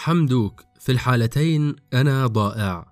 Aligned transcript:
حمدوك 0.00 0.64
في 0.78 0.92
الحالتين 0.92 1.76
أنا 1.94 2.26
ضائع. 2.26 2.86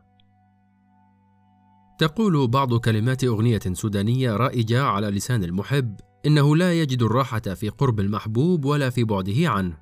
تقول 1.98 2.48
بعض 2.48 2.74
كلمات 2.74 3.24
أغنية 3.24 3.60
سودانية 3.72 4.36
رائجة 4.36 4.82
على 4.82 5.06
لسان 5.06 5.44
المحب: 5.44 5.96
إنه 6.26 6.56
لا 6.56 6.80
يجد 6.80 7.02
الراحة 7.02 7.40
في 7.40 7.68
قرب 7.68 8.00
المحبوب 8.00 8.64
ولا 8.64 8.90
في 8.90 9.04
بعده 9.04 9.50
عنه، 9.50 9.76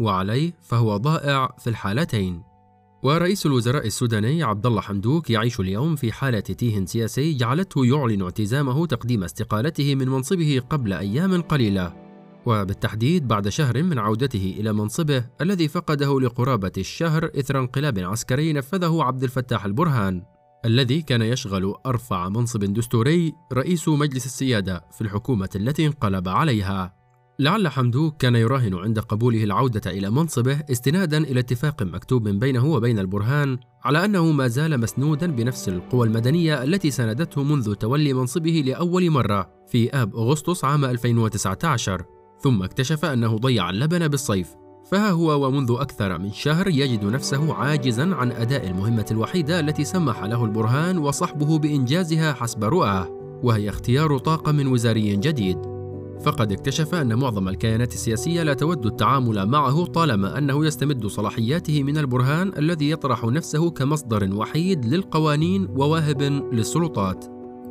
وعليه 0.00 0.52
فهو 0.62 0.96
ضائع 0.96 1.56
في 1.58 1.70
الحالتين. 1.70 2.42
ورئيس 3.02 3.46
الوزراء 3.46 3.86
السوداني 3.86 4.42
عبد 4.42 4.66
الله 4.66 4.80
حمدوك 4.80 5.30
يعيش 5.30 5.60
اليوم 5.60 5.96
في 5.96 6.12
حالة 6.12 6.40
تيه 6.40 6.84
سياسي 6.84 7.34
جعلته 7.34 7.86
يعلن 7.86 8.22
اعتزامه 8.22 8.86
تقديم 8.86 9.24
استقالته 9.24 9.94
من 9.94 10.08
منصبه 10.08 10.62
قبل 10.70 10.92
أيام 10.92 11.42
قليلة. 11.42 12.07
وبالتحديد 12.48 13.28
بعد 13.28 13.48
شهر 13.48 13.82
من 13.82 13.98
عودته 13.98 14.56
إلى 14.60 14.72
منصبه 14.72 15.24
الذي 15.40 15.68
فقده 15.68 16.20
لقرابة 16.20 16.72
الشهر 16.78 17.30
إثر 17.38 17.58
انقلاب 17.58 17.98
عسكري 17.98 18.52
نفذه 18.52 19.02
عبد 19.02 19.22
الفتاح 19.22 19.64
البرهان 19.64 20.22
الذي 20.64 21.02
كان 21.02 21.22
يشغل 21.22 21.74
أرفع 21.86 22.28
منصب 22.28 22.64
دستوري 22.64 23.32
رئيس 23.52 23.88
مجلس 23.88 24.26
السيادة 24.26 24.84
في 24.92 25.00
الحكومة 25.00 25.48
التي 25.56 25.86
انقلب 25.86 26.28
عليها. 26.28 26.94
لعل 27.38 27.68
حمدوك 27.68 28.16
كان 28.16 28.34
يراهن 28.34 28.74
عند 28.74 28.98
قبوله 28.98 29.44
العودة 29.44 29.90
إلى 29.90 30.10
منصبه 30.10 30.60
استنادا 30.70 31.18
إلى 31.18 31.40
اتفاق 31.40 31.82
مكتوب 31.82 32.28
بينه 32.28 32.66
وبين 32.66 32.98
البرهان 32.98 33.58
على 33.84 34.04
أنه 34.04 34.32
ما 34.32 34.48
زال 34.48 34.80
مسنودا 34.80 35.26
بنفس 35.26 35.68
القوى 35.68 36.06
المدنية 36.06 36.62
التي 36.62 36.90
ساندته 36.90 37.42
منذ 37.42 37.74
تولي 37.74 38.12
منصبه 38.12 38.62
لأول 38.66 39.10
مرة 39.10 39.50
في 39.66 39.90
آب 39.90 40.16
أغسطس 40.16 40.64
عام 40.64 40.84
2019 40.84 42.17
ثم 42.40 42.62
اكتشف 42.62 43.04
أنه 43.04 43.36
ضيع 43.36 43.70
اللبن 43.70 44.08
بالصيف. 44.08 44.54
فها 44.90 45.10
هو 45.10 45.46
ومنذ 45.46 45.76
أكثر 45.80 46.18
من 46.18 46.32
شهر 46.32 46.68
يجد 46.68 47.04
نفسه 47.04 47.54
عاجزا 47.54 48.14
عن 48.14 48.32
أداء 48.32 48.66
المهمة 48.66 49.06
الوحيدة 49.10 49.60
التي 49.60 49.84
سمح 49.84 50.24
له 50.24 50.44
البرهان 50.44 50.98
وصحبه 50.98 51.58
بإنجازها 51.58 52.32
حسب 52.32 52.64
رؤاه 52.64 53.08
وهي 53.42 53.68
اختيار 53.68 54.18
طاقم 54.18 54.72
وزاري 54.72 55.16
جديد. 55.16 55.58
فقد 56.24 56.52
اكتشف 56.52 56.94
أن 56.94 57.14
معظم 57.14 57.48
الكيانات 57.48 57.92
السياسية 57.92 58.42
لا 58.42 58.54
تود 58.54 58.86
التعامل 58.86 59.46
معه 59.46 59.84
طالما 59.84 60.38
أنه 60.38 60.66
يستمد 60.66 61.06
صلاحياته 61.06 61.82
من 61.82 61.98
البرهان 61.98 62.52
الذي 62.58 62.90
يطرح 62.90 63.24
نفسه 63.24 63.70
كمصدر 63.70 64.34
وحيد 64.34 64.84
للقوانين 64.84 65.68
وواهب 65.76 66.22
للسلطات. 66.52 67.24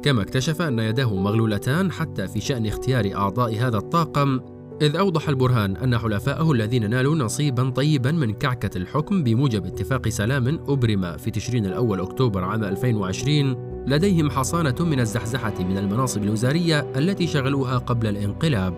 كما 0.04 0.22
اكتشف 0.22 0.62
أن 0.62 0.80
يداه 0.80 1.16
مغلولتان 1.16 1.92
حتى 1.92 2.28
في 2.28 2.40
شأن 2.40 2.66
اختيار 2.66 3.16
أعضاء 3.16 3.56
هذا 3.56 3.78
الطاقم 3.78 4.40
إذ 4.82 4.96
أوضح 4.96 5.30
البرهان 5.30 5.78
أن 5.78 5.98
حلفائه 5.98 6.52
الذين 6.52 6.90
نالوا 6.90 7.16
نصيبا 7.16 7.70
طيبا 7.70 8.12
من 8.12 8.34
كعكة 8.34 8.78
الحكم 8.78 9.24
بموجب 9.24 9.66
اتفاق 9.66 10.08
سلام 10.08 10.60
أبرم 10.68 11.18
في 11.18 11.32
تشرين 11.32 11.66
الأول 11.66 12.02
أكتوبر 12.02 12.44
عام 12.44 12.64
2020 12.64 13.86
لديهم 13.88 14.30
حصانة 14.30 14.76
من 14.80 15.00
الزحزحة 15.00 15.54
من 15.60 15.78
المناصب 15.78 16.24
الوزارية 16.24 16.92
التي 16.96 17.28
شغلوها 17.28 17.78
قبل 17.78 18.08
الانقلاب. 18.08 18.74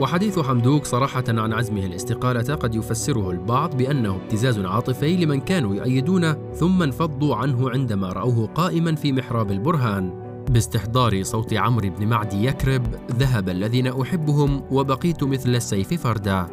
وحديث 0.00 0.38
حمدوك 0.38 0.84
صراحة 0.84 1.24
عن 1.28 1.52
عزمه 1.52 1.86
الاستقالة 1.86 2.54
قد 2.54 2.74
يفسره 2.74 3.30
البعض 3.30 3.76
بأنه 3.76 4.16
ابتزاز 4.16 4.58
عاطفي 4.58 5.16
لمن 5.16 5.40
كانوا 5.40 5.74
يؤيدونه 5.74 6.36
ثم 6.54 6.82
انفضوا 6.82 7.36
عنه 7.36 7.70
عندما 7.70 8.12
رأوه 8.12 8.46
قائما 8.46 8.94
في 8.94 9.12
محراب 9.12 9.50
البرهان. 9.50 10.23
باستحضار 10.50 11.22
صوت 11.22 11.54
عمرو 11.54 11.90
بن 11.90 12.06
معدي 12.06 12.46
يكرب 12.46 12.86
ذهب 13.18 13.48
الذين 13.48 13.86
أحبهم 13.86 14.62
وبقيت 14.70 15.24
مثل 15.24 15.56
السيف 15.56 15.94
فردا. 15.94 16.46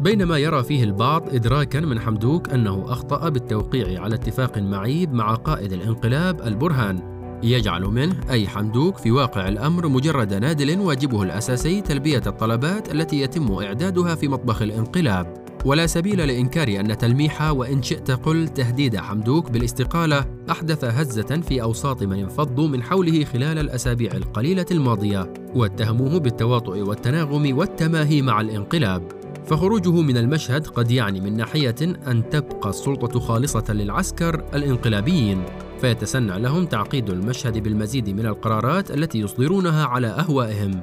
بينما 0.00 0.38
يرى 0.38 0.62
فيه 0.62 0.84
البعض 0.84 1.34
إدراكا 1.34 1.80
من 1.80 2.00
حمدوك 2.00 2.50
أنه 2.50 2.84
أخطأ 2.88 3.28
بالتوقيع 3.28 4.02
على 4.02 4.14
اتفاق 4.14 4.58
معيب 4.58 5.14
مع 5.14 5.34
قائد 5.34 5.72
الانقلاب 5.72 6.40
البرهان. 6.40 7.14
يجعل 7.42 7.82
منه 7.82 8.20
أي 8.30 8.48
حمدوك 8.48 8.96
في 8.96 9.10
واقع 9.10 9.48
الأمر 9.48 9.88
مجرد 9.88 10.34
نادل 10.34 10.78
واجبه 10.78 11.22
الأساسي 11.22 11.80
تلبية 11.80 12.22
الطلبات 12.26 12.94
التي 12.94 13.20
يتم 13.20 13.52
إعدادها 13.52 14.14
في 14.14 14.28
مطبخ 14.28 14.62
الانقلاب. 14.62 15.43
ولا 15.64 15.86
سبيل 15.86 16.18
لإنكار 16.28 16.80
أن 16.80 16.98
تلميح 16.98 17.42
وإن 17.50 17.82
شئت 17.82 18.10
قل 18.10 18.48
تهديد 18.48 18.96
حمدوك 18.96 19.50
بالاستقالة 19.50 20.24
أحدث 20.50 20.84
هزة 20.84 21.40
في 21.48 21.62
أوساط 21.62 22.02
من 22.02 22.18
انفضوا 22.18 22.68
من 22.68 22.82
حوله 22.82 23.24
خلال 23.24 23.58
الأسابيع 23.58 24.12
القليلة 24.12 24.66
الماضية 24.70 25.32
واتهموه 25.54 26.18
بالتواطؤ 26.18 26.78
والتناغم 26.78 27.58
والتماهي 27.58 28.22
مع 28.22 28.40
الانقلاب. 28.40 29.12
فخروجه 29.46 30.00
من 30.00 30.16
المشهد 30.16 30.66
قد 30.66 30.90
يعني 30.90 31.20
من 31.20 31.36
ناحية 31.36 31.74
أن 31.82 32.28
تبقى 32.30 32.70
السلطة 32.70 33.20
خالصة 33.20 33.64
للعسكر 33.72 34.44
الانقلابيين. 34.54 35.42
فيتسنى 35.80 36.38
لهم 36.38 36.66
تعقيد 36.66 37.10
المشهد 37.10 37.58
بالمزيد 37.58 38.10
من 38.10 38.26
القرارات 38.26 38.90
التي 38.90 39.18
يصدرونها 39.18 39.84
على 39.86 40.06
أهوائهم. 40.06 40.82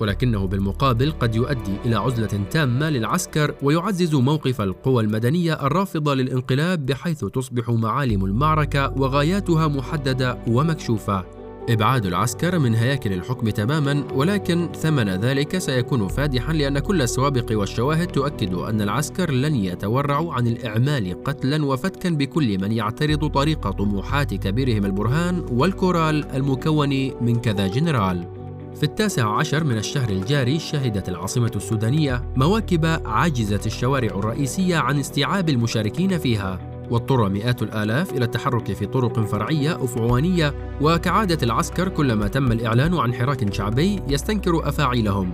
ولكنه 0.00 0.46
بالمقابل 0.46 1.12
قد 1.12 1.34
يؤدي 1.34 1.76
إلى 1.84 1.96
عزلة 1.96 2.40
تامة 2.50 2.90
للعسكر 2.90 3.54
ويعزز 3.62 4.14
موقف 4.14 4.60
القوى 4.60 5.02
المدنية 5.02 5.66
الرافضة 5.66 6.14
للانقلاب 6.14 6.86
بحيث 6.86 7.24
تصبح 7.24 7.70
معالم 7.70 8.24
المعركة 8.24 8.94
وغاياتها 8.96 9.68
محددة 9.68 10.38
ومكشوفة. 10.48 11.36
إبعاد 11.68 12.06
العسكر 12.06 12.58
من 12.58 12.74
هياكل 12.74 13.12
الحكم 13.12 13.50
تماما 13.50 14.04
ولكن 14.14 14.68
ثمن 14.72 15.08
ذلك 15.08 15.58
سيكون 15.58 16.08
فادحا 16.08 16.52
لأن 16.52 16.78
كل 16.78 17.02
السوابق 17.02 17.46
والشواهد 17.50 18.06
تؤكد 18.06 18.54
أن 18.54 18.80
العسكر 18.80 19.30
لن 19.30 19.54
يتورعوا 19.54 20.34
عن 20.34 20.46
الإعمال 20.46 21.24
قتلا 21.24 21.64
وفتكا 21.64 22.10
بكل 22.10 22.58
من 22.58 22.72
يعترض 22.72 23.26
طريق 23.30 23.70
طموحات 23.70 24.34
كبيرهم 24.34 24.84
البرهان 24.84 25.46
والكورال 25.50 26.24
المكون 26.24 26.88
من 27.20 27.40
كذا 27.40 27.66
جنرال. 27.66 28.35
في 28.76 28.82
التاسع 28.82 29.38
عشر 29.38 29.64
من 29.64 29.78
الشهر 29.78 30.08
الجاري 30.08 30.58
شهدت 30.58 31.08
العاصمة 31.08 31.50
السودانية 31.56 32.22
مواكب 32.36 33.00
عاجزت 33.04 33.66
الشوارع 33.66 34.18
الرئيسية 34.18 34.76
عن 34.76 34.98
استيعاب 34.98 35.48
المشاركين 35.48 36.18
فيها 36.18 36.58
واضطر 36.90 37.28
مئات 37.28 37.62
الآلاف 37.62 38.12
إلى 38.12 38.24
التحرك 38.24 38.72
في 38.72 38.86
طرق 38.86 39.20
فرعية 39.20 39.84
أفعوانية 39.84 40.54
وكعادة 40.80 41.38
العسكر 41.42 41.88
كلما 41.88 42.28
تم 42.28 42.52
الإعلان 42.52 42.94
عن 42.94 43.14
حراك 43.14 43.52
شعبي 43.52 44.02
يستنكر 44.08 44.68
أفاعيلهم. 44.68 45.32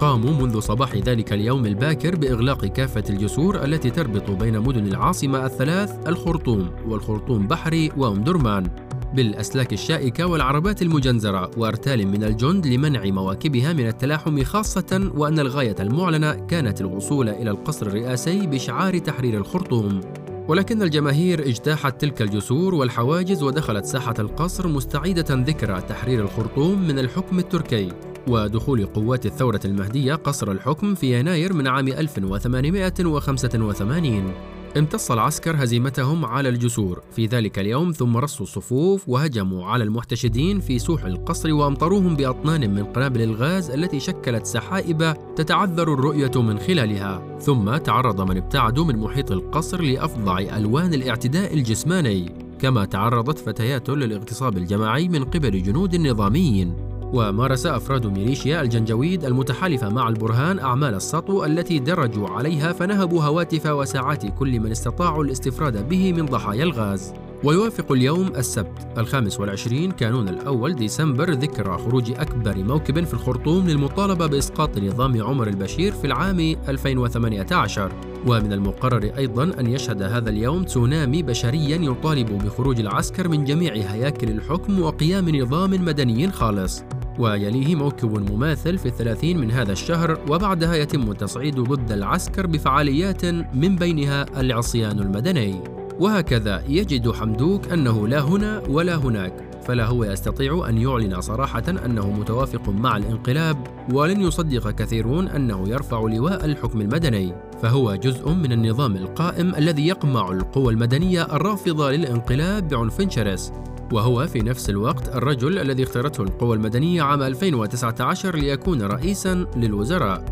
قاموا 0.00 0.30
منذ 0.30 0.60
صباح 0.60 0.94
ذلك 0.94 1.32
اليوم 1.32 1.66
الباكر 1.66 2.16
بإغلاق 2.16 2.64
كافة 2.64 3.04
الجسور 3.10 3.64
التي 3.64 3.90
تربط 3.90 4.30
بين 4.30 4.60
مدن 4.60 4.86
العاصمة 4.86 5.46
الثلاث 5.46 6.08
الخرطوم 6.08 6.70
والخرطوم 6.86 7.46
بحري 7.46 7.90
وأم 7.96 8.24
درمان. 8.24 8.83
بالأسلاك 9.14 9.72
الشائكة 9.72 10.26
والعربات 10.26 10.82
المجنزرة 10.82 11.50
وأرتال 11.56 12.08
من 12.08 12.24
الجند 12.24 12.66
لمنع 12.66 13.04
مواكبها 13.04 13.72
من 13.72 13.86
التلاحم 13.86 14.44
خاصة 14.44 15.10
وأن 15.14 15.38
الغاية 15.38 15.76
المعلنة 15.80 16.32
كانت 16.32 16.80
الوصول 16.80 17.28
إلى 17.28 17.50
القصر 17.50 17.86
الرئاسي 17.86 18.46
بشعار 18.46 18.98
تحرير 18.98 19.36
الخرطوم. 19.36 20.00
ولكن 20.48 20.82
الجماهير 20.82 21.48
اجتاحت 21.48 22.00
تلك 22.00 22.22
الجسور 22.22 22.74
والحواجز 22.74 23.42
ودخلت 23.42 23.84
ساحة 23.84 24.14
القصر 24.18 24.68
مستعيدة 24.68 25.26
ذكرى 25.30 25.80
تحرير 25.80 26.24
الخرطوم 26.24 26.82
من 26.82 26.98
الحكم 26.98 27.38
التركي. 27.38 27.88
ودخول 28.28 28.86
قوات 28.86 29.26
الثورة 29.26 29.60
المهدية 29.64 30.14
قصر 30.14 30.52
الحكم 30.52 30.94
في 30.94 31.20
يناير 31.20 31.52
من 31.52 31.66
عام 31.66 31.88
1885 31.88 34.53
امتص 34.76 35.10
العسكر 35.10 35.64
هزيمتهم 35.64 36.24
على 36.24 36.48
الجسور. 36.48 37.02
في 37.16 37.26
ذلك 37.26 37.58
اليوم 37.58 37.92
ثم 37.92 38.16
رصوا 38.16 38.46
الصفوف 38.46 39.08
وهجموا 39.08 39.66
على 39.66 39.84
المحتشدين 39.84 40.60
في 40.60 40.78
سوح 40.78 41.04
القصر 41.04 41.52
وأمطروهم 41.52 42.16
بأطنان 42.16 42.74
من 42.74 42.84
قنابل 42.84 43.22
الغاز 43.22 43.70
التي 43.70 44.00
شكلت 44.00 44.46
سحائب 44.46 45.16
تتعذر 45.36 45.94
الرؤية 45.94 46.42
من 46.42 46.58
خلالها. 46.58 47.38
ثم 47.38 47.76
تعرض 47.76 48.20
من 48.30 48.36
ابتعدوا 48.36 48.84
من 48.84 48.96
محيط 48.96 49.32
القصر 49.32 49.82
لأفظع 49.82 50.38
ألوان 50.38 50.94
الاعتداء 50.94 51.54
الجسماني. 51.54 52.32
كما 52.58 52.84
تعرضت 52.84 53.38
فتيات 53.38 53.88
للاغتصاب 53.90 54.56
الجماعي 54.56 55.08
من 55.08 55.24
قبل 55.24 55.62
جنود 55.62 55.96
نظاميين. 55.96 56.93
ومارس 57.14 57.66
أفراد 57.66 58.06
ميليشيا 58.06 58.62
الجنجويد 58.62 59.24
المتحالفة 59.24 59.88
مع 59.88 60.08
البرهان 60.08 60.58
أعمال 60.58 60.94
السطو 60.94 61.44
التي 61.44 61.78
درجوا 61.78 62.28
عليها 62.28 62.72
فنهبوا 62.72 63.22
هواتف 63.22 63.66
وساعات 63.66 64.26
كل 64.38 64.60
من 64.60 64.70
استطاعوا 64.70 65.24
الاستفراد 65.24 65.88
به 65.88 66.12
من 66.12 66.26
ضحايا 66.26 66.62
الغاز. 66.62 67.12
ويوافق 67.44 67.92
اليوم 67.92 68.26
السبت 68.36 68.86
الخامس 68.98 69.40
والعشرين 69.40 69.90
كانون 69.90 70.28
الأول 70.28 70.74
ديسمبر 70.74 71.30
ذكرى 71.30 71.78
خروج 71.78 72.10
أكبر 72.10 72.64
موكب 72.64 73.04
في 73.04 73.14
الخرطوم 73.14 73.66
للمطالبة 73.66 74.26
بإسقاط 74.26 74.78
نظام 74.78 75.22
عمر 75.22 75.48
البشير 75.48 75.92
في 75.92 76.06
العام 76.06 76.56
2018 76.68 77.92
ومن 78.26 78.52
المقرر 78.52 79.12
أيضا 79.18 79.50
أن 79.60 79.66
يشهد 79.66 80.02
هذا 80.02 80.30
اليوم 80.30 80.62
تسونامي 80.62 81.22
بشريا 81.22 81.76
يطالب 81.76 82.44
بخروج 82.44 82.80
العسكر 82.80 83.28
من 83.28 83.44
جميع 83.44 83.74
هياكل 83.74 84.30
الحكم 84.30 84.82
وقيام 84.82 85.36
نظام 85.36 85.70
مدني 85.70 86.30
خالص. 86.30 86.82
ويليه 87.18 87.74
موكب 87.74 88.30
مماثل 88.32 88.78
في 88.78 88.86
الثلاثين 88.86 89.38
من 89.38 89.50
هذا 89.50 89.72
الشهر 89.72 90.18
وبعدها 90.30 90.74
يتم 90.74 91.10
التصعيد 91.10 91.60
ضد 91.60 91.92
العسكر 91.92 92.46
بفعاليات 92.46 93.24
من 93.54 93.76
بينها 93.76 94.40
العصيان 94.40 94.98
المدني. 94.98 95.60
وهكذا 96.00 96.62
يجد 96.68 97.10
حمدوك 97.10 97.72
أنه 97.72 98.08
لا 98.08 98.20
هنا 98.20 98.62
ولا 98.68 98.96
هناك 98.96 99.54
فلا 99.64 99.86
هو 99.86 100.04
يستطيع 100.04 100.68
أن 100.68 100.78
يعلن 100.78 101.20
صراحة 101.20 101.62
أنه 101.68 102.10
متوافق 102.10 102.68
مع 102.68 102.96
الانقلاب 102.96 103.56
ولن 103.92 104.20
يصدق 104.20 104.70
كثيرون 104.70 105.28
أنه 105.28 105.68
يرفع 105.68 106.00
لواء 106.00 106.44
الحكم 106.44 106.80
المدني. 106.80 107.34
فهو 107.62 107.94
جزء 107.94 108.30
من 108.30 108.52
النظام 108.52 108.96
القائم 108.96 109.54
الذي 109.54 109.86
يقمع 109.86 110.32
القوى 110.32 110.72
المدنية 110.72 111.22
الرافضة 111.22 111.90
للانقلاب 111.90 112.68
بعنف 112.68 113.02
شرس. 113.08 113.52
وهو 113.92 114.26
في 114.26 114.38
نفس 114.38 114.70
الوقت 114.70 115.16
الرجل 115.16 115.58
الذي 115.58 115.82
اختارته 115.82 116.22
القوى 116.22 116.56
المدنية 116.56 117.02
عام 117.02 117.22
2019 117.22 118.36
ليكون 118.36 118.82
رئيسا 118.82 119.46
للوزراء. 119.56 120.24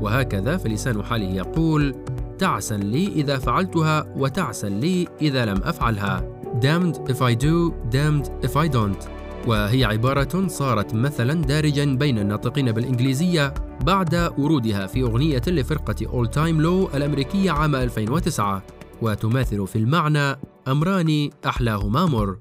وهكذا 0.00 0.56
فلسان 0.56 1.02
حاله 1.02 1.34
يقول 1.34 1.94
تعسا 2.38 2.74
لي 2.74 3.06
إذا 3.06 3.38
فعلتها 3.38 4.06
وتعسا 4.16 4.68
لي 4.68 5.08
إذا 5.22 5.44
لم 5.44 5.62
أفعلها. 5.64 6.40
Damned 6.60 6.96
if 7.12 7.22
I 7.22 7.34
do 7.34 7.72
damned 7.90 8.46
if 8.46 8.56
I 8.56 8.68
don't. 8.68 9.08
وهي 9.46 9.84
عبارة 9.84 10.46
صارت 10.46 10.94
مثلا 10.94 11.34
دارجا 11.34 11.84
بين 11.84 12.18
الناطقين 12.18 12.72
بالإنجليزية 12.72 13.54
بعد 13.80 14.32
ورودها 14.38 14.86
في 14.86 15.02
أغنية 15.02 15.42
لفرقة 15.46 15.94
All 16.06 16.28
Time 16.28 16.62
Low 16.62 16.94
الأمريكية 16.94 17.50
عام 17.50 17.74
2009 17.74 18.62
وتماثل 19.02 19.66
في 19.66 19.76
المعنى 19.76 20.36
أمران 20.68 21.30
أحلاهما 21.46 22.06
مر. 22.06 22.36